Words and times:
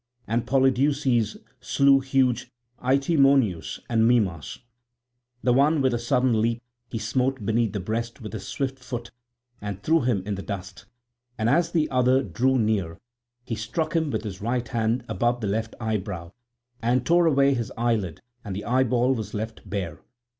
And 0.25 0.47
Polydeuces 0.47 1.37
slew 1.59 1.99
huge 1.99 2.49
Itymoneus 2.83 3.79
and 3.87 4.07
Mimas. 4.07 4.57
The 5.43 5.53
one, 5.53 5.79
with 5.79 5.93
a 5.93 5.99
sudden 5.99 6.41
leap, 6.41 6.59
he 6.89 6.97
smote 6.97 7.45
beneath 7.45 7.73
the 7.73 7.79
breast 7.79 8.19
with 8.19 8.33
his 8.33 8.47
swift 8.47 8.79
foot 8.79 9.11
and 9.61 9.83
threw 9.83 10.01
him 10.01 10.23
in 10.25 10.33
the 10.33 10.41
dust; 10.41 10.85
and 11.37 11.47
as 11.47 11.71
the 11.71 11.87
other 11.91 12.23
drew 12.23 12.57
near 12.57 12.97
he 13.43 13.53
struck 13.53 13.95
him 13.95 14.09
with 14.09 14.23
his 14.23 14.41
right 14.41 14.67
hand 14.69 15.05
above 15.07 15.39
the 15.39 15.45
left 15.45 15.75
eyebrow, 15.79 16.31
and 16.81 17.05
tore 17.05 17.27
away 17.27 17.53
his 17.53 17.71
eyelid 17.77 18.21
and 18.43 18.55
the 18.55 18.65
eyeball 18.65 19.13
was 19.13 19.35
left 19.35 19.69
bare. 19.69 19.99